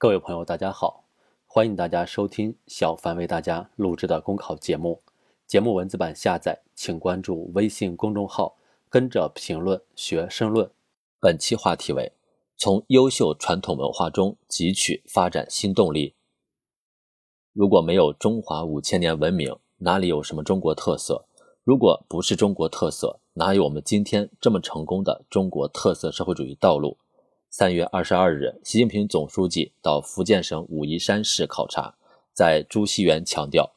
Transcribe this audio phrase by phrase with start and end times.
[0.00, 1.02] 各位朋友，大家好，
[1.44, 5.02] 欢迎大家收听小凡为大家录制的公考节目。
[5.44, 8.54] 节目文字版下载，请关注微信公众号，
[8.88, 10.70] 跟着评论学申论。
[11.18, 12.12] 本期话题为：
[12.56, 16.14] 从优秀传统文化中汲取发展新动力。
[17.52, 21.24] 如果没有中华五千年文明，哪里有什么中国特色？
[21.64, 26.98] 如果不是中国特色，哪有我们今天这么成功的中国特色社会主义道路？
[27.50, 31.94] 三月二十二日，习近平总书记到福建省武夷山市考察，
[32.34, 33.72] 在朱熹园强调，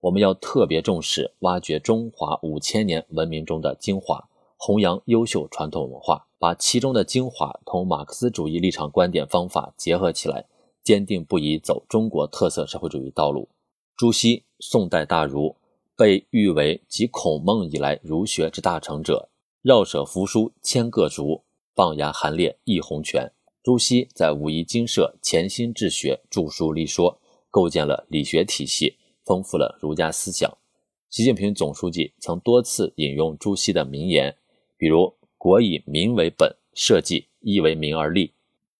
[0.00, 10.44] 我们要特别重视挖掘中华五千年文明中的精华，弘扬优秀传统文化，把其中的精华同马克思主义立场观点方法结合起来，
[10.84, 13.48] 坚定不移走中国特色社会主义道路。
[13.96, 15.56] 朱熹，宋代大儒，
[15.96, 19.28] 被誉为集孔孟以来儒学之大成者，
[19.62, 21.42] 绕舍扶疏千个儒。
[21.76, 23.30] 棒牙含烈一洪泉。
[23.62, 30.50] 朱熹在武夷精舍潜心治学，著书立说，构建了理学体系，丰富了儒家思想。
[31.10, 34.34] 习近平总书记曾多次引用朱熹的名言，
[34.78, 38.32] 比如“国以民为本，社稷亦为民而立；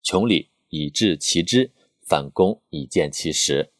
[0.02, 3.72] 穷理以治其知，反躬以见其实。”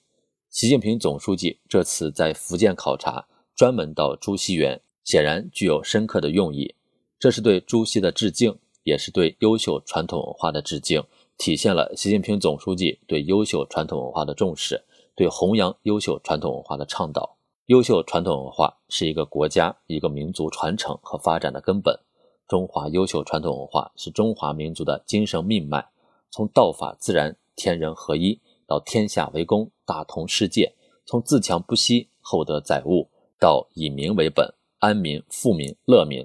[0.53, 6.75] 习近平总书记这次在福建考察，专门到朱熹园，显然具有深刻的用意，
[7.19, 8.59] 这是对朱熹的致敬。
[8.87, 11.03] 也是对优秀传统文化的致敬，
[11.37, 14.85] 体现了习近平总书记对优秀传统文化的重视，
[15.17, 17.37] 对弘扬优秀传统文化的倡导。
[17.67, 21.99] 优秀传统文化是一个国家、一个民族传承和发展的根本。
[22.47, 25.85] 中华优秀传统文化是中华民族的精神命脉。
[26.31, 33.09] 从道法自然、天人合一到天下为公、大同世界；从自强不息、厚德载物
[33.41, 36.25] 到以民为本、安民、富民、乐民。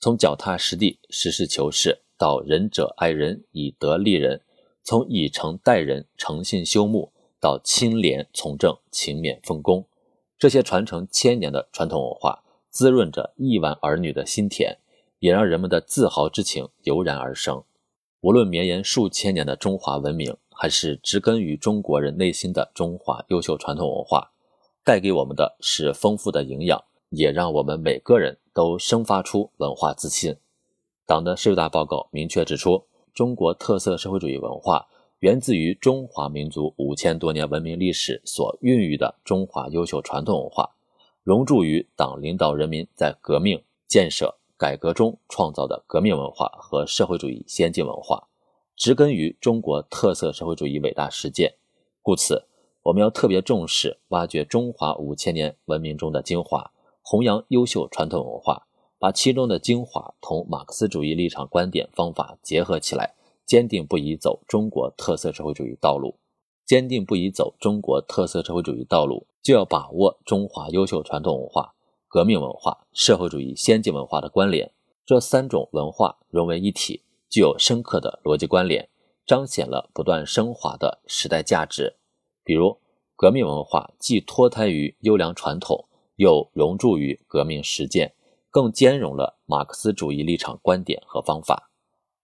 [0.00, 4.38] 从脚踏实地、实事求是到仁者爱人、以德立人；
[4.84, 9.88] 从以诚待人、诚信修睦到清廉从政、勤勉奉公，
[10.38, 14.78] 这些传承千年的传统文化，滋润着亿万儿女的心田，
[15.18, 17.64] 也让人们的自豪之情油然而生。
[18.20, 24.30] 无论绵延数千年的中华文明，还是植根于中国人内心的中华优秀传统文化，
[24.84, 26.84] 带给我们的是丰富的营养。
[27.10, 30.34] 也让我们每个人都生发出文化自信。
[31.06, 34.88] 党的十九大报告明确指出，中国特色社会主义文化
[35.20, 40.70] 源自于中华民族五千多年文明历史所孕育的中华优秀传统文化，
[41.22, 48.26] 融铸于党领导人民在革命、建设、改革中创造的革命文化和社会主义先进文化，
[48.74, 51.54] 植根于中国特色社会主义伟大实践。
[52.02, 52.42] 故此，
[52.82, 56.72] 我们要特别重视挖掘中华五千年文明中的精华。
[57.10, 58.66] 弘扬优秀传统文化，
[58.98, 63.14] 把其中的精华同马克思主义立场观点方法结合起来，
[63.46, 66.18] 坚定不移走中国特色社会主义道路。
[66.66, 71.72] 坚定不移走中国特色社会主义道路，就要把握中华优秀传统文化、
[72.08, 74.70] 革命文化、社会主义先进文化的关联。
[75.06, 78.86] 这三种文化融为一体，具有深刻的逻辑关联，
[79.26, 81.96] 彰显了不断升华的时代价值。
[82.44, 82.76] 比如，
[83.16, 85.86] 革命文化既脱胎于优良传统。
[86.18, 88.12] 又融铸于革命实践，
[88.50, 91.70] 更兼容了马克思主义立场观点和方法。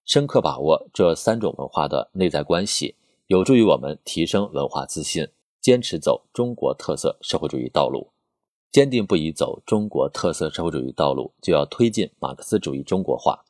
[0.05, 2.97] 深刻把握这三种文化的内在关系，
[3.28, 5.28] 有助于我们提升文化自信，
[5.60, 8.10] 坚持走中国特色社会主义道路。
[8.72, 13.44] 坚定不移走中国特色社会主义道路，就要推进马克思主义中国化。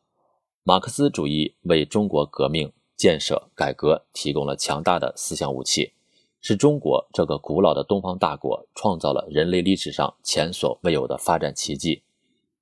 [0.62, 5.94] 马克思主义为中国革命、建设、改革提供了强大的思想武器。
[6.47, 12.03] 是中国这个古老的东方大国创造了人类历史上前所未有的发展奇迹。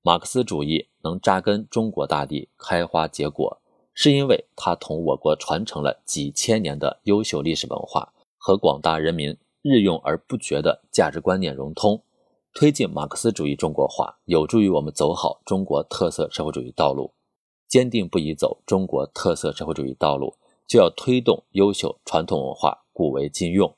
[0.01, 3.59] 马克思主义能扎根中国大地、开花结果，
[3.93, 12.01] 是因为它同我国传承了几千年的优秀历史文化和广大人民日用而不绝的价值观念融通。
[12.53, 17.13] 推进马克思主义中国化，有助于我们走好中国特色社会主义道路。
[17.67, 22.82] 坚定不移走中国特色社会主义道路，就要推动优秀传统文化。
[22.93, 23.75] 古为今用，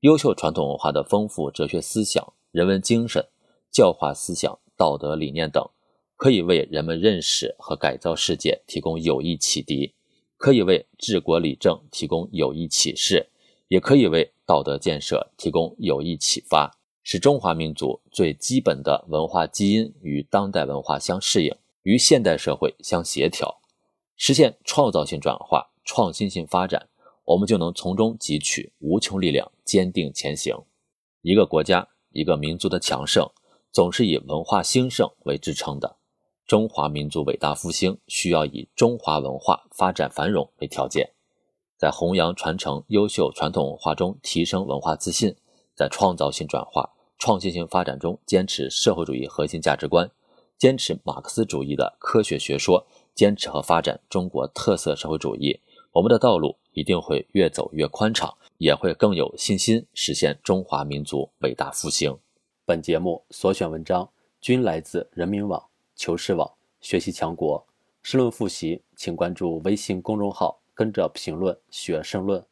[0.00, 3.26] 优秀传统文化的丰富哲学思想、人文精神、
[3.72, 5.66] 教化思想、道德理念等，
[6.14, 9.94] 可以为人们认识和改造世界提供有益启迪，
[10.36, 13.30] 可以为治国理政提供有益启示，
[13.68, 23.62] 也可以为道德建设提供有益启发，使中华民族最基本的文化基因与当代文化相适应，与现代社会相协调，
[24.16, 26.89] 实现创造性转化、创新性发展。
[27.30, 30.56] 我们就能从中汲取无穷力量，坚定前行。
[31.22, 33.30] 一个国家、一个民族的强盛，
[33.70, 35.96] 总是以文化兴盛为支撑的。
[36.44, 41.12] 中华民族伟大复兴需要以中华文化发展繁荣为条件。
[41.76, 45.36] 在弘扬传承优秀传统文化中提升文化自信，
[45.76, 50.10] 在创造性转化、创新性发展中坚持社会主义核心价值观，
[50.58, 52.84] 坚持马克思主义的科学学说，
[53.14, 55.60] 坚持和发展中国特色社会主义，
[55.92, 62.16] 我们的道路一定会越走越宽敞，也会更有信心实现中华民族伟大复兴。
[62.64, 64.08] 本节目所选文章
[64.40, 65.62] 均来自人民网、
[65.94, 66.50] 求是网、
[66.80, 67.66] 学习强国。
[68.02, 70.58] 申论复习，请关注微信公众号。
[70.72, 72.42] 跟着评论学申论。